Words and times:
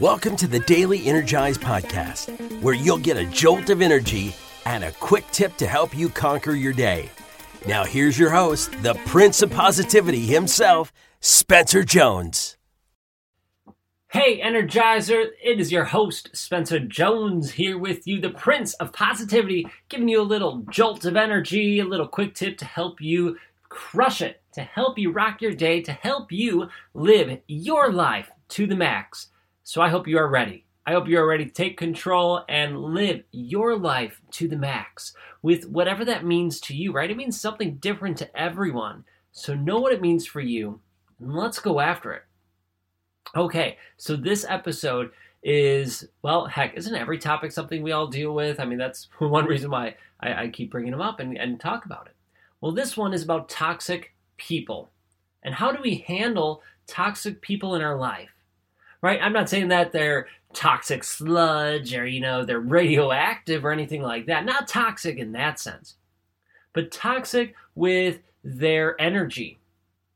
Welcome 0.00 0.36
to 0.36 0.48
the 0.48 0.60
Daily 0.60 1.06
Energize 1.06 1.58
Podcast, 1.58 2.62
where 2.62 2.74
you'll 2.74 2.96
get 2.96 3.18
a 3.18 3.26
jolt 3.26 3.68
of 3.68 3.82
energy 3.82 4.34
and 4.64 4.84
a 4.84 4.92
quick 4.92 5.24
tip 5.32 5.54
to 5.58 5.66
help 5.66 5.96
you 5.96 6.08
conquer 6.08 6.52
your 6.52 6.72
day. 6.72 7.10
Now, 7.68 7.84
here's 7.84 8.18
your 8.18 8.30
host, 8.30 8.72
the 8.82 8.94
Prince 9.06 9.42
of 9.42 9.50
Positivity 9.50 10.26
himself, 10.26 10.94
Spencer 11.20 11.84
Jones. 11.84 12.56
Hey, 14.10 14.40
Energizer, 14.40 15.26
it 15.44 15.60
is 15.60 15.70
your 15.70 15.84
host, 15.84 16.30
Spencer 16.34 16.80
Jones, 16.80 17.52
here 17.52 17.76
with 17.76 18.06
you, 18.06 18.18
the 18.18 18.30
Prince 18.30 18.72
of 18.74 18.94
Positivity, 18.94 19.66
giving 19.90 20.08
you 20.08 20.22
a 20.22 20.22
little 20.22 20.64
jolt 20.70 21.04
of 21.04 21.16
energy, 21.16 21.80
a 21.80 21.84
little 21.84 22.08
quick 22.08 22.34
tip 22.34 22.56
to 22.58 22.64
help 22.64 23.00
you 23.02 23.36
crush 23.68 24.22
it, 24.22 24.42
to 24.54 24.62
help 24.62 24.98
you 24.98 25.12
rock 25.12 25.42
your 25.42 25.52
day, 25.52 25.82
to 25.82 25.92
help 25.92 26.32
you 26.32 26.68
live 26.94 27.38
your 27.46 27.92
life 27.92 28.30
to 28.48 28.66
the 28.66 28.76
max. 28.76 29.28
So 29.64 29.80
I 29.80 29.88
hope 29.88 30.08
you 30.08 30.18
are 30.18 30.28
ready. 30.28 30.64
I 30.84 30.92
hope 30.92 31.06
you 31.06 31.18
are 31.18 31.26
ready 31.26 31.44
to 31.44 31.50
take 31.50 31.76
control 31.76 32.44
and 32.48 32.76
live 32.76 33.22
your 33.30 33.76
life 33.76 34.20
to 34.32 34.48
the 34.48 34.56
max 34.56 35.14
with 35.40 35.68
whatever 35.68 36.04
that 36.04 36.24
means 36.24 36.60
to 36.62 36.74
you, 36.74 36.92
right? 36.92 37.10
It 37.10 37.16
means 37.16 37.40
something 37.40 37.76
different 37.76 38.16
to 38.18 38.36
everyone. 38.36 39.04
So 39.30 39.54
know 39.54 39.78
what 39.78 39.92
it 39.92 40.00
means 40.00 40.26
for 40.26 40.40
you 40.40 40.80
and 41.20 41.34
let's 41.34 41.60
go 41.60 41.78
after 41.78 42.12
it. 42.12 42.22
Okay, 43.36 43.78
so 43.96 44.16
this 44.16 44.44
episode 44.48 45.12
is, 45.44 46.08
well, 46.22 46.46
heck, 46.46 46.74
isn't 46.74 46.94
every 46.94 47.18
topic 47.18 47.52
something 47.52 47.82
we 47.82 47.92
all 47.92 48.08
deal 48.08 48.34
with? 48.34 48.58
I 48.58 48.64
mean, 48.64 48.78
that's 48.78 49.08
one 49.18 49.46
reason 49.46 49.70
why 49.70 49.94
I, 50.20 50.44
I 50.44 50.48
keep 50.48 50.72
bringing 50.72 50.90
them 50.90 51.00
up 51.00 51.20
and, 51.20 51.38
and 51.38 51.60
talk 51.60 51.84
about 51.84 52.06
it. 52.06 52.16
Well, 52.60 52.72
this 52.72 52.96
one 52.96 53.14
is 53.14 53.22
about 53.22 53.48
toxic 53.48 54.14
people 54.36 54.90
and 55.44 55.54
how 55.54 55.70
do 55.70 55.80
we 55.80 56.04
handle 56.06 56.62
toxic 56.88 57.40
people 57.40 57.76
in 57.76 57.82
our 57.82 57.96
life? 57.96 58.30
Right? 59.02 59.20
I'm 59.20 59.32
not 59.32 59.50
saying 59.50 59.68
that 59.68 59.92
they're 59.92 60.28
toxic 60.54 61.04
sludge 61.04 61.94
or, 61.94 62.06
you 62.06 62.20
know, 62.20 62.44
they're 62.44 62.60
radioactive 62.60 63.64
or 63.64 63.72
anything 63.72 64.02
like 64.02 64.26
that. 64.26 64.44
Not 64.44 64.68
toxic 64.68 65.18
in 65.18 65.32
that 65.32 65.58
sense, 65.58 65.96
but 66.72 66.92
toxic 66.92 67.54
with 67.74 68.20
their 68.44 69.00
energy, 69.00 69.58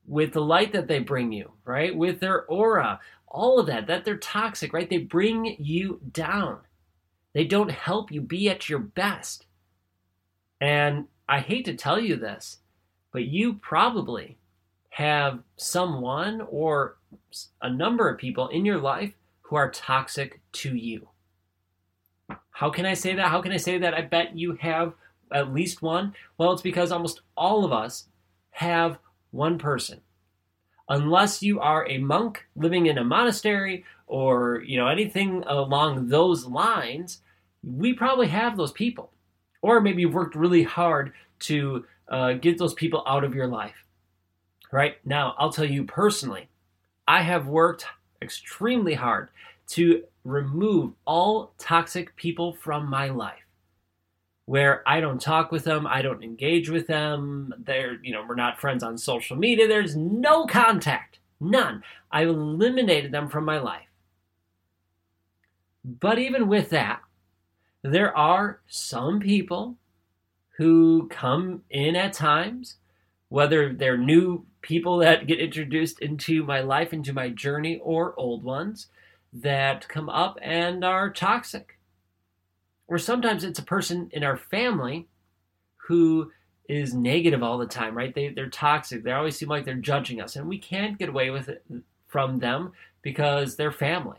with 0.06 0.32
the 0.32 0.40
light 0.40 0.72
that 0.72 0.86
they 0.86 1.00
bring 1.00 1.32
you, 1.32 1.52
right? 1.64 1.94
With 1.94 2.20
their 2.20 2.44
aura, 2.46 3.00
all 3.28 3.58
of 3.58 3.66
that, 3.66 3.86
that 3.88 4.04
they're 4.04 4.16
toxic, 4.16 4.72
right? 4.72 4.88
They 4.88 4.98
bring 4.98 5.56
you 5.58 6.00
down. 6.12 6.60
They 7.32 7.44
don't 7.44 7.70
help 7.70 8.10
you 8.10 8.20
be 8.20 8.48
at 8.48 8.68
your 8.68 8.78
best. 8.78 9.46
And 10.60 11.06
I 11.28 11.40
hate 11.40 11.64
to 11.66 11.74
tell 11.74 12.00
you 12.00 12.16
this, 12.16 12.58
but 13.12 13.24
you 13.24 13.54
probably 13.54 14.38
have 14.96 15.40
someone 15.56 16.40
or 16.48 16.96
a 17.60 17.68
number 17.68 18.08
of 18.08 18.16
people 18.16 18.48
in 18.48 18.64
your 18.64 18.78
life 18.78 19.12
who 19.42 19.54
are 19.54 19.70
toxic 19.70 20.40
to 20.52 20.74
you. 20.74 21.06
How 22.48 22.70
can 22.70 22.86
I 22.86 22.94
say 22.94 23.14
that? 23.14 23.28
How 23.28 23.42
can 23.42 23.52
I 23.52 23.58
say 23.58 23.76
that? 23.76 23.92
I 23.92 24.00
bet 24.00 24.38
you 24.38 24.54
have 24.54 24.94
at 25.30 25.52
least 25.52 25.82
one. 25.82 26.14
Well, 26.38 26.52
it's 26.52 26.62
because 26.62 26.92
almost 26.92 27.20
all 27.36 27.62
of 27.62 27.74
us 27.74 28.08
have 28.52 28.96
one 29.32 29.58
person. 29.58 30.00
Unless 30.88 31.42
you 31.42 31.60
are 31.60 31.86
a 31.90 31.98
monk 31.98 32.46
living 32.56 32.86
in 32.86 32.96
a 32.96 33.04
monastery 33.04 33.84
or, 34.06 34.62
you 34.64 34.78
know, 34.78 34.86
anything 34.86 35.44
along 35.46 36.08
those 36.08 36.46
lines, 36.46 37.20
we 37.62 37.92
probably 37.92 38.28
have 38.28 38.56
those 38.56 38.72
people. 38.72 39.12
Or 39.60 39.78
maybe 39.82 40.00
you've 40.00 40.14
worked 40.14 40.36
really 40.36 40.62
hard 40.62 41.12
to 41.40 41.84
uh, 42.08 42.32
get 42.32 42.56
those 42.56 42.72
people 42.72 43.04
out 43.06 43.24
of 43.24 43.34
your 43.34 43.46
life. 43.46 43.85
Right 44.76 44.98
now, 45.06 45.34
I'll 45.38 45.50
tell 45.50 45.64
you 45.64 45.84
personally, 45.84 46.50
I 47.08 47.22
have 47.22 47.46
worked 47.46 47.86
extremely 48.20 48.92
hard 48.92 49.30
to 49.68 50.04
remove 50.22 50.92
all 51.06 51.54
toxic 51.56 52.14
people 52.16 52.52
from 52.52 52.90
my 52.90 53.08
life 53.08 53.46
where 54.44 54.86
I 54.86 55.00
don't 55.00 55.18
talk 55.18 55.50
with 55.50 55.64
them, 55.64 55.86
I 55.86 56.02
don't 56.02 56.22
engage 56.22 56.68
with 56.68 56.86
them, 56.86 57.54
they're, 57.64 57.94
you 58.04 58.12
know, 58.12 58.22
we're 58.28 58.34
not 58.34 58.60
friends 58.60 58.82
on 58.82 58.98
social 58.98 59.34
media, 59.34 59.66
there's 59.66 59.96
no 59.96 60.44
contact, 60.44 61.20
none. 61.40 61.82
I've 62.12 62.28
eliminated 62.28 63.12
them 63.12 63.30
from 63.30 63.46
my 63.46 63.58
life. 63.58 63.88
But 65.86 66.18
even 66.18 66.48
with 66.48 66.68
that, 66.68 67.00
there 67.80 68.14
are 68.14 68.60
some 68.66 69.20
people 69.20 69.78
who 70.58 71.08
come 71.08 71.62
in 71.70 71.96
at 71.96 72.12
times, 72.12 72.76
whether 73.30 73.72
they're 73.72 73.96
new 73.96 74.44
people 74.66 74.96
that 74.98 75.28
get 75.28 75.38
introduced 75.38 76.00
into 76.00 76.42
my 76.42 76.60
life, 76.60 76.92
into 76.92 77.12
my 77.12 77.28
journey, 77.28 77.80
or 77.84 78.18
old 78.18 78.42
ones 78.42 78.88
that 79.32 79.88
come 79.88 80.08
up 80.08 80.36
and 80.42 80.84
are 80.84 81.08
toxic. 81.08 81.78
Or 82.88 82.98
sometimes 82.98 83.44
it's 83.44 83.60
a 83.60 83.64
person 83.64 84.10
in 84.12 84.24
our 84.24 84.36
family 84.36 85.06
who 85.76 86.32
is 86.68 86.92
negative 86.92 87.44
all 87.44 87.58
the 87.58 87.66
time, 87.66 87.96
right? 87.96 88.12
They, 88.12 88.30
they're 88.30 88.50
toxic. 88.50 89.04
They 89.04 89.12
always 89.12 89.36
seem 89.36 89.48
like 89.48 89.64
they're 89.64 89.74
judging 89.74 90.20
us, 90.20 90.34
and 90.34 90.48
we 90.48 90.58
can't 90.58 90.98
get 90.98 91.10
away 91.10 91.30
with 91.30 91.48
it 91.48 91.64
from 92.08 92.40
them 92.40 92.72
because 93.02 93.54
they're 93.54 93.70
family, 93.70 94.18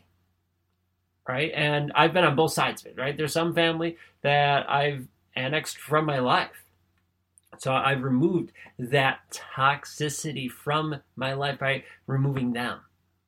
right? 1.27 1.51
And 1.53 1.91
I've 1.93 2.13
been 2.13 2.23
on 2.23 2.37
both 2.37 2.53
sides 2.53 2.81
of 2.83 2.87
it, 2.87 2.97
right? 2.97 3.17
There's 3.17 3.33
some 3.33 3.53
family 3.53 3.97
that 4.21 4.69
I've 4.69 5.07
annexed 5.35 5.77
from 5.77 6.05
my 6.05 6.19
life 6.19 6.63
so 7.57 7.73
I've 7.73 8.03
removed 8.03 8.51
that 8.77 9.19
toxicity 9.55 10.49
from 10.49 11.01
my 11.15 11.33
life 11.33 11.59
by 11.59 11.83
removing 12.05 12.53
them. 12.53 12.79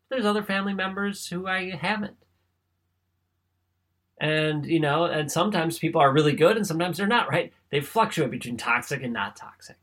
There's 0.10 0.26
other 0.26 0.44
family 0.44 0.74
members 0.74 1.28
who 1.28 1.48
I 1.48 1.72
haven't. 1.72 2.18
And, 4.20 4.66
you 4.66 4.80
know, 4.80 5.06
and 5.06 5.32
sometimes 5.32 5.80
people 5.80 6.02
are 6.02 6.12
really 6.12 6.34
good 6.34 6.58
and 6.58 6.68
sometimes 6.68 6.98
they're 6.98 7.08
not, 7.08 7.30
right? 7.30 7.54
They 7.70 7.80
fluctuate 7.80 8.32
between 8.32 8.58
toxic 8.58 9.02
and 9.02 9.14
not 9.14 9.36
toxic. 9.36 9.78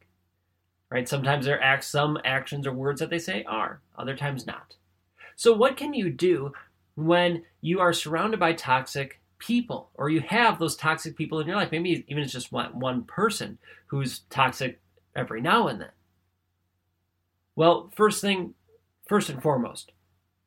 Right? 0.91 1.09
Sometimes 1.09 1.47
there 1.47 1.63
are 1.63 1.81
some 1.81 2.19
actions 2.25 2.67
or 2.67 2.73
words 2.73 3.01
that 3.01 3.11
they 3.11 3.19
say 3.19 3.45
are, 3.45 3.81
other 3.99 4.15
times 4.15 4.47
not. 4.47 4.77
So 5.35 5.53
what 5.53 5.77
can 5.77 5.95
you 5.95 6.11
do 6.11 6.53
when 6.95 7.45
you 7.61 7.81
are 7.81 7.93
surrounded 7.93 8.39
by 8.39 8.53
toxic 8.53 9.21
people 9.39 9.91
or 9.95 10.09
you 10.09 10.21
have 10.21 10.59
those 10.59 10.77
toxic 10.77 11.17
people 11.17 11.41
in 11.41 11.47
your 11.47 11.57
life 11.57 11.71
maybe 11.71 12.05
even 12.09 12.23
it's 12.23 12.33
just 12.33 12.53
one, 12.53 12.79
one 12.79 13.05
person 13.05 13.59
who's 13.87 14.21
toxic 14.31 14.81
every 15.15 15.41
now 15.41 15.69
and 15.69 15.81
then. 15.81 15.91
Well 17.55 17.91
first 17.95 18.21
thing 18.21 18.55
first 19.07 19.29
and 19.29 19.43
foremost 19.43 19.93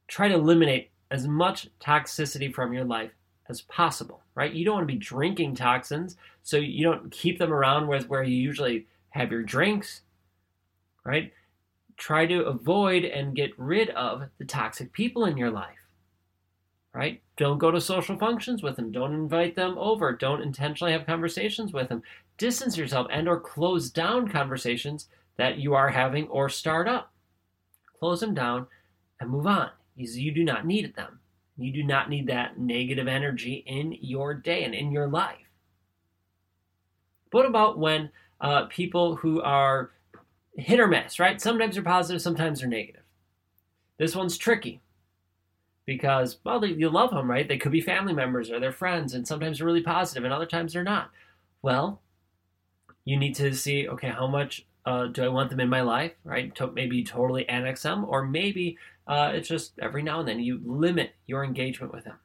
try 0.07 0.27
to 0.27 0.33
eliminate 0.33 0.91
as 1.11 1.27
much 1.27 1.69
toxicity 1.79 2.53
from 2.53 2.73
your 2.73 2.85
life 2.85 3.11
as 3.47 3.61
possible 3.61 4.21
right? 4.35 4.53
You 4.53 4.65
don't 4.65 4.75
want 4.75 4.87
to 4.87 4.93
be 4.93 4.99
drinking 4.99 5.55
toxins 5.55 6.15
so 6.43 6.57
you 6.57 6.83
don't 6.83 7.11
keep 7.11 7.39
them 7.39 7.53
around 7.53 7.87
with 7.87 8.09
where 8.09 8.23
you 8.23 8.35
usually 8.35 8.87
have 9.09 9.31
your 9.31 9.43
drinks 9.43 10.01
right? 11.03 11.31
Try 11.97 12.25
to 12.27 12.45
avoid 12.45 13.03
and 13.03 13.35
get 13.35 13.57
rid 13.57 13.89
of 13.91 14.23
the 14.37 14.45
toxic 14.45 14.93
people 14.93 15.25
in 15.25 15.37
your 15.37 15.51
life 15.51 15.78
right? 16.93 17.21
Don't 17.37 17.59
go 17.59 17.71
to 17.71 17.79
social 17.79 18.17
functions 18.17 18.63
with 18.63 18.75
them. 18.75 18.91
Don't 18.91 19.13
invite 19.13 19.55
them 19.55 19.77
over. 19.77 20.11
Don't 20.13 20.41
intentionally 20.41 20.91
have 20.91 21.05
conversations 21.05 21.71
with 21.71 21.89
them. 21.89 22.01
Distance 22.37 22.77
yourself 22.77 23.07
and 23.11 23.27
or 23.27 23.39
close 23.39 23.89
down 23.89 24.27
conversations 24.29 25.07
that 25.37 25.57
you 25.57 25.73
are 25.73 25.89
having 25.89 26.27
or 26.27 26.49
start 26.49 26.87
up. 26.87 27.13
Close 27.99 28.19
them 28.19 28.33
down 28.33 28.67
and 29.19 29.29
move 29.29 29.47
on. 29.47 29.69
You 29.95 30.31
do 30.31 30.43
not 30.43 30.65
need 30.65 30.95
them. 30.95 31.19
You 31.57 31.73
do 31.73 31.83
not 31.83 32.09
need 32.09 32.27
that 32.27 32.57
negative 32.57 33.07
energy 33.07 33.63
in 33.67 33.97
your 33.99 34.33
day 34.33 34.63
and 34.63 34.73
in 34.73 34.91
your 34.91 35.07
life. 35.07 35.37
What 37.31 37.45
about 37.45 37.77
when 37.77 38.09
uh, 38.41 38.65
people 38.65 39.17
who 39.17 39.41
are 39.41 39.91
hit 40.55 40.79
or 40.79 40.87
miss, 40.87 41.19
right? 41.19 41.39
Sometimes 41.39 41.75
they're 41.75 41.83
positive, 41.83 42.21
sometimes 42.21 42.59
they're 42.59 42.69
negative. 42.69 43.03
This 43.97 44.15
one's 44.15 44.37
tricky 44.37 44.81
because 45.89 46.37
well 46.43 46.63
you 46.63 46.87
love 46.87 47.09
them 47.09 47.27
right? 47.27 47.47
They 47.47 47.57
could 47.57 47.71
be 47.71 47.81
family 47.81 48.13
members 48.13 48.51
or 48.51 48.59
they're 48.59 48.71
friends 48.71 49.15
and 49.15 49.27
sometimes 49.27 49.57
they're 49.57 49.65
really 49.65 49.81
positive 49.81 50.23
and 50.23 50.31
other 50.31 50.45
times 50.45 50.73
they're 50.73 50.83
not. 50.83 51.09
Well 51.63 52.03
you 53.05 53.17
need 53.17 53.33
to 53.35 53.55
see 53.55 53.87
okay 53.89 54.09
how 54.09 54.27
much 54.27 54.67
uh, 54.85 55.07
do 55.07 55.23
i 55.23 55.27
want 55.27 55.49
them 55.49 55.59
in 55.59 55.67
my 55.67 55.81
life 55.81 56.11
right? 56.23 56.53
To 56.55 56.67
maybe 56.67 57.03
totally 57.03 57.49
annex 57.49 57.81
them 57.81 58.05
or 58.07 58.23
maybe 58.23 58.77
uh, 59.07 59.31
it's 59.33 59.47
just 59.47 59.79
every 59.79 60.03
now 60.03 60.19
and 60.19 60.27
then 60.27 60.39
you 60.39 60.61
limit 60.63 61.13
your 61.25 61.43
engagement 61.43 61.91
with 61.91 62.03
them. 62.03 62.19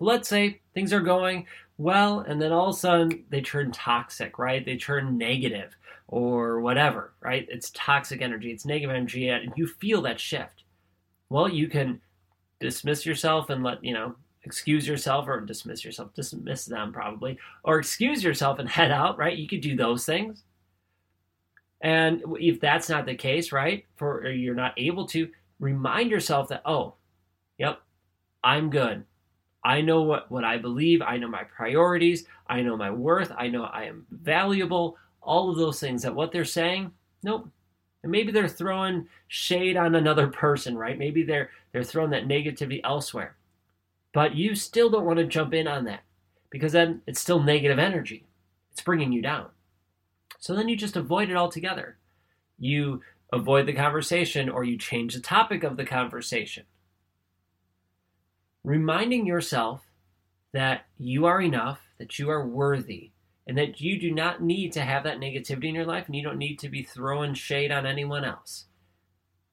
Let's 0.00 0.26
say 0.26 0.62
things 0.72 0.94
are 0.94 1.00
going 1.00 1.46
well 1.76 2.20
and 2.20 2.40
then 2.40 2.50
all 2.50 2.70
of 2.70 2.76
a 2.76 2.78
sudden 2.78 3.24
they 3.28 3.42
turn 3.42 3.72
toxic 3.72 4.38
right? 4.38 4.64
They 4.64 4.78
turn 4.78 5.18
negative 5.18 5.76
or 6.08 6.62
whatever 6.62 7.12
right? 7.20 7.46
It's 7.50 7.70
toxic 7.74 8.22
energy 8.22 8.52
it's 8.52 8.64
negative 8.64 8.96
energy 8.96 9.28
and 9.28 9.52
you 9.54 9.66
feel 9.66 10.00
that 10.00 10.18
shift. 10.18 10.62
Well 11.28 11.50
you 11.50 11.68
can 11.68 12.00
dismiss 12.60 13.04
yourself 13.04 13.50
and 13.50 13.62
let 13.62 13.82
you 13.84 13.92
know 13.92 14.14
excuse 14.42 14.86
yourself 14.86 15.26
or 15.28 15.40
dismiss 15.40 15.84
yourself 15.84 16.14
dismiss 16.14 16.64
them 16.64 16.92
probably 16.92 17.36
or 17.64 17.78
excuse 17.78 18.22
yourself 18.22 18.58
and 18.58 18.68
head 18.68 18.90
out 18.92 19.18
right 19.18 19.38
you 19.38 19.48
could 19.48 19.60
do 19.60 19.76
those 19.76 20.04
things 20.04 20.44
and 21.82 22.22
if 22.36 22.60
that's 22.60 22.88
not 22.88 23.06
the 23.06 23.14
case 23.14 23.52
right 23.52 23.84
for 23.96 24.28
you're 24.30 24.54
not 24.54 24.72
able 24.76 25.06
to 25.06 25.28
remind 25.58 26.10
yourself 26.10 26.48
that 26.48 26.62
oh 26.64 26.94
yep 27.58 27.80
I'm 28.46 28.70
good. 28.70 29.04
I 29.64 29.80
know 29.80 30.02
what, 30.02 30.30
what 30.30 30.44
I 30.44 30.56
believe. 30.56 31.02
I 31.02 31.16
know 31.16 31.26
my 31.26 31.42
priorities. 31.42 32.26
I 32.46 32.62
know 32.62 32.76
my 32.76 32.92
worth. 32.92 33.32
I 33.36 33.48
know 33.48 33.64
I 33.64 33.86
am 33.86 34.06
valuable. 34.08 34.96
All 35.20 35.50
of 35.50 35.56
those 35.56 35.80
things 35.80 36.02
that 36.02 36.14
what 36.14 36.30
they're 36.30 36.44
saying, 36.44 36.92
nope. 37.24 37.48
And 38.06 38.12
maybe 38.12 38.30
they're 38.30 38.46
throwing 38.46 39.08
shade 39.26 39.76
on 39.76 39.96
another 39.96 40.28
person, 40.28 40.78
right? 40.78 40.96
Maybe 40.96 41.24
they're 41.24 41.50
they're 41.72 41.82
throwing 41.82 42.10
that 42.10 42.28
negativity 42.28 42.80
elsewhere. 42.84 43.34
But 44.12 44.36
you 44.36 44.54
still 44.54 44.88
don't 44.88 45.04
want 45.04 45.18
to 45.18 45.24
jump 45.24 45.52
in 45.52 45.66
on 45.66 45.86
that 45.86 46.04
because 46.48 46.70
then 46.70 47.02
it's 47.08 47.18
still 47.20 47.42
negative 47.42 47.80
energy. 47.80 48.24
It's 48.70 48.80
bringing 48.80 49.10
you 49.10 49.22
down. 49.22 49.48
So 50.38 50.54
then 50.54 50.68
you 50.68 50.76
just 50.76 50.94
avoid 50.94 51.30
it 51.30 51.36
altogether. 51.36 51.98
You 52.60 53.02
avoid 53.32 53.66
the 53.66 53.72
conversation 53.72 54.48
or 54.48 54.62
you 54.62 54.78
change 54.78 55.14
the 55.14 55.20
topic 55.20 55.64
of 55.64 55.76
the 55.76 55.84
conversation. 55.84 56.62
Reminding 58.62 59.26
yourself 59.26 59.82
that 60.52 60.86
you 60.96 61.26
are 61.26 61.40
enough, 61.40 61.80
that 61.98 62.20
you 62.20 62.30
are 62.30 62.46
worthy, 62.46 63.10
and 63.46 63.56
that 63.56 63.80
you 63.80 64.00
do 64.00 64.10
not 64.10 64.42
need 64.42 64.72
to 64.72 64.80
have 64.80 65.04
that 65.04 65.18
negativity 65.18 65.68
in 65.68 65.74
your 65.74 65.84
life 65.84 66.06
and 66.06 66.16
you 66.16 66.22
don't 66.22 66.38
need 66.38 66.58
to 66.58 66.68
be 66.68 66.82
throwing 66.82 67.34
shade 67.34 67.70
on 67.70 67.86
anyone 67.86 68.24
else. 68.24 68.66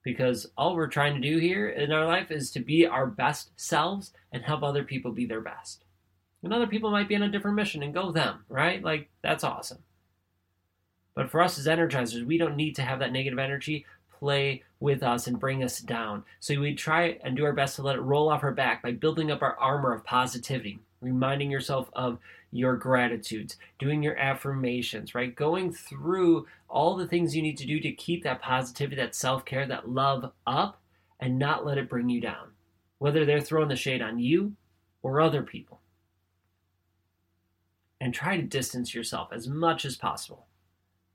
Because 0.04 0.48
all 0.58 0.76
we're 0.76 0.88
trying 0.88 1.14
to 1.16 1.22
do 1.22 1.38
here 1.38 1.70
in 1.70 1.92
our 1.92 2.06
life 2.06 2.32
is 2.32 2.52
to 2.52 2.60
be 2.60 2.86
our 2.86 3.08
best 3.08 3.52
selves 3.56 4.12
and 4.32 4.44
help 4.44 4.64
other 4.64 4.84
people 4.84 5.12
be 5.12 5.26
their 5.26 5.42
best. 5.42 5.86
And 6.42 6.52
other 6.52 6.68
people 6.68 6.92
might 6.92 7.08
be 7.08 7.16
on 7.16 7.24
a 7.24 7.30
different 7.30 7.56
mission 7.56 7.84
and 7.84 7.94
go 7.94 8.12
them, 8.12 8.44
right? 8.50 8.84
Like, 8.84 9.10
that's 9.22 9.46
awesome. 9.46 9.80
But 11.16 11.30
for 11.30 11.42
us 11.42 11.58
as 11.58 11.68
energizers, 11.68 12.26
we 12.26 12.38
don't 12.38 12.58
need 12.58 12.76
to 12.76 12.82
have 12.82 13.00
that 13.00 13.14
negative 13.14 13.40
energy 13.40 13.86
play 14.20 14.64
with 14.80 15.04
us 15.04 15.28
and 15.28 15.40
bring 15.40 15.64
us 15.64 15.80
down. 15.80 16.24
So 16.40 16.60
we 16.60 16.76
try 16.76 17.20
and 17.24 17.38
do 17.38 17.46
our 17.46 17.54
best 17.54 17.76
to 17.78 17.82
let 17.82 17.96
it 17.96 18.02
roll 18.02 18.30
off 18.30 18.44
our 18.44 18.52
back 18.52 18.82
by 18.82 18.92
building 18.92 19.32
up 19.32 19.42
our 19.42 19.58
armor 19.58 19.94
of 19.94 20.04
positivity, 20.04 20.80
reminding 21.02 21.52
yourself 21.52 21.90
of 21.94 22.20
your 22.54 22.76
gratitudes, 22.78 23.58
doing 23.80 24.04
your 24.04 24.18
affirmations, 24.18 25.16
right? 25.16 25.36
Going 25.36 25.74
through 25.74 26.48
all 26.70 26.96
the 26.96 27.08
things 27.08 27.36
you 27.36 27.42
need 27.42 27.58
to 27.58 27.68
do 27.68 27.80
to 27.80 27.92
keep 27.92 28.24
that 28.24 28.42
positivity, 28.42 28.96
that 28.98 29.16
self 29.16 29.46
care, 29.46 29.68
that 29.68 29.90
love 29.90 30.32
up 30.48 30.82
and 31.20 31.40
not 31.40 31.66
let 31.66 31.78
it 31.78 31.90
bring 31.90 32.10
you 32.10 32.22
down, 32.22 32.50
whether 33.00 33.26
they're 33.26 33.42
throwing 33.42 33.70
the 33.70 33.76
shade 33.76 34.02
on 34.02 34.20
you 34.20 34.54
or 35.02 35.22
other 35.22 35.44
people. 35.44 35.80
And 38.02 38.14
try 38.14 38.36
to 38.36 38.44
distance 38.44 38.94
yourself 38.94 39.30
as 39.32 39.48
much 39.48 39.86
as 39.86 39.96
possible 39.96 40.48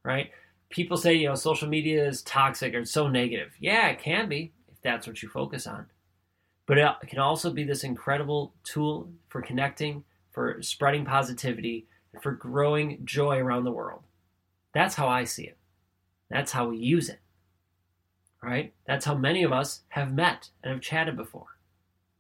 right? 0.09 0.31
People 0.71 0.97
say, 0.97 1.15
you 1.15 1.29
know, 1.29 1.35
social 1.35 1.69
media 1.69 2.07
is 2.07 2.23
toxic 2.23 2.75
or 2.75 2.85
so 2.85 3.09
negative. 3.09 3.53
Yeah, 3.61 3.89
it 3.89 4.01
can 4.01 4.29
be 4.29 4.53
if 4.71 4.81
that's 4.83 5.07
what 5.07 5.23
you 5.23 5.29
focus 5.29 5.67
on. 5.67 5.87
But 6.67 6.79
it 6.79 7.09
can 7.09 7.19
also 7.19 7.51
be 7.51 7.65
this 7.65 7.85
incredible 7.85 8.55
tool 8.65 9.11
for 9.29 9.41
connecting, 9.41 10.05
for 10.31 10.63
spreading 10.63 11.05
positivity, 11.05 11.87
and 12.13 12.23
for 12.23 12.33
growing 12.33 13.05
joy 13.05 13.39
around 13.39 13.65
the 13.65 13.73
world. 13.73 14.03
That's 14.73 14.95
how 14.95 15.09
I 15.09 15.25
see 15.25 15.45
it. 15.45 15.57
That's 16.31 16.53
how 16.53 16.69
we 16.69 16.77
use 16.79 17.09
it. 17.09 17.21
Right? 18.43 18.73
That's 18.87 19.05
how 19.05 19.15
many 19.15 19.43
of 19.43 19.53
us 19.53 19.83
have 19.89 20.13
met 20.13 20.51
and 20.63 20.73
have 20.73 20.81
chatted 20.81 21.17
before. 21.17 21.59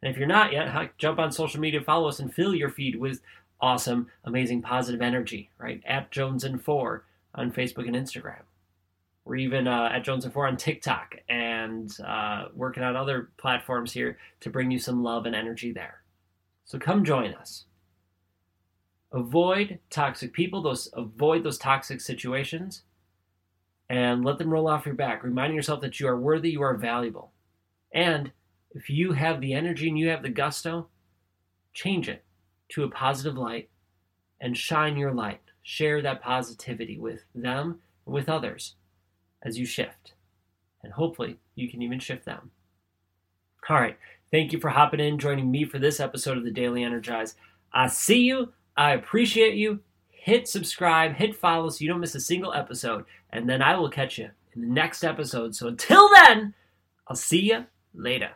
And 0.02 0.10
if 0.10 0.19
you're 0.19 0.26
not 0.26 0.52
yet, 0.52 0.96
jump 0.99 1.19
on 1.19 1.32
social 1.32 1.60
media, 1.60 1.81
follow 1.81 2.08
us, 2.08 2.20
and 2.20 2.32
fill 2.32 2.55
your 2.55 2.70
feed 2.70 2.96
with 2.96 3.20
awesome, 3.60 4.08
amazing, 4.25 4.62
positive 4.62 5.02
energy, 5.02 5.50
right? 5.58 5.82
At 5.87 6.11
Jones 6.11 6.44
and 6.44 6.62
Four 6.62 7.04
on 7.34 7.52
Facebook 7.52 7.87
and 7.87 7.96
Instagram. 7.96 8.43
We're 9.25 9.37
even 9.37 9.69
uh, 9.69 9.90
at 9.93 10.04
Jones 10.04 10.25
and 10.25 10.32
Four 10.32 10.46
on 10.46 10.56
TikTok 10.56 11.16
and 11.28 11.94
uh, 12.04 12.46
working 12.54 12.82
on 12.82 12.96
other 12.96 13.31
platforms 13.37 13.93
here 13.93 14.19
to 14.40 14.50
bring 14.50 14.70
you 14.70 14.78
some 14.78 15.02
love 15.02 15.26
and 15.26 15.34
energy 15.34 15.72
there. 15.72 16.00
So 16.64 16.78
come 16.78 17.04
join 17.04 17.34
us. 17.34 17.64
Avoid 19.12 19.78
toxic 19.90 20.32
people, 20.32 20.62
those 20.62 20.90
avoid 20.93 21.43
those 21.43 21.58
toxic 21.58 22.00
situations, 22.00 22.82
and 23.88 24.25
let 24.25 24.38
them 24.38 24.50
roll 24.50 24.69
off 24.69 24.84
your 24.84 24.94
back, 24.94 25.25
reminding 25.25 25.56
yourself 25.56 25.81
that 25.81 25.99
you 25.99 26.06
are 26.06 26.20
worthy, 26.20 26.50
you 26.50 26.62
are 26.62 26.76
valuable. 26.76 27.32
And 27.93 28.31
if 28.72 28.90
you 28.90 29.12
have 29.12 29.40
the 29.40 29.55
energy 29.55 29.88
and 29.88 29.99
you 29.99 30.08
have 30.08 30.22
the 30.22 30.28
gusto, 30.28 30.88
change 31.72 32.08
it 32.08 32.22
to 32.70 32.84
a 32.84 32.90
positive 32.90 33.38
light 33.38 33.70
and 34.40 34.56
shine 34.56 34.96
your 34.96 35.12
light 35.12 35.40
share 35.69 36.00
that 36.00 36.22
positivity 36.22 36.99
with 36.99 37.20
them, 37.34 37.78
and 38.06 38.14
with 38.14 38.26
others 38.26 38.76
as 39.43 39.58
you 39.58 39.66
shift. 39.66 40.14
And 40.82 40.90
hopefully 40.90 41.37
you 41.56 41.70
can 41.70 41.82
even 41.82 41.99
shift 41.99 42.25
them. 42.25 42.50
All 43.69 43.76
right. 43.76 43.99
Thank 44.31 44.54
you 44.54 44.61
for 44.61 44.70
hopping 44.70 45.00
in, 45.00 45.19
joining 45.19 45.50
me 45.50 45.66
for 45.66 45.78
this 45.78 46.00
episode 46.00 46.38
of 46.38 46.44
the 46.44 46.50
Daily 46.50 46.82
Energize. 46.82 47.34
I 47.75 47.88
see 47.88 48.22
you. 48.22 48.50
I 48.78 48.92
appreciate 48.92 49.56
you. 49.56 49.80
Hit 50.08 50.46
subscribe, 50.46 51.14
hit 51.14 51.34
follow 51.34 51.69
so 51.69 51.78
you 51.80 51.88
don't 51.88 51.98
miss 51.98 52.14
a 52.14 52.20
single 52.20 52.54
episode. 52.54 53.04
And 53.30 53.48
then 53.50 53.60
I 53.60 53.76
will 53.76 53.90
catch 53.90 54.19
you 54.19 54.30
in 54.54 54.60
the 54.62 54.69
next 54.69 55.02
episode. 55.02 55.56
So 55.56 55.66
until 55.66 56.08
then, 56.08 56.54
I'll 57.08 57.16
see 57.16 57.40
you 57.40 57.66
later. 57.92 58.30